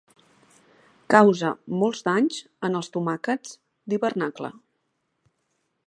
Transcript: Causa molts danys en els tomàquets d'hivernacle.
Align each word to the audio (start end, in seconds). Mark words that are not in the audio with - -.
Causa 1.15 1.51
molts 1.83 2.01
danys 2.09 2.39
en 2.69 2.79
els 2.81 2.91
tomàquets 2.97 3.55
d'hivernacle. 3.93 4.53